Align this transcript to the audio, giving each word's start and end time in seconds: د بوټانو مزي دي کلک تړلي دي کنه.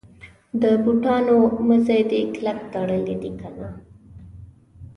د 0.61 0.63
بوټانو 0.83 1.37
مزي 1.67 2.01
دي 2.09 2.21
کلک 2.33 2.59
تړلي 2.73 3.15
دي 3.21 3.31
کنه. 3.41 3.69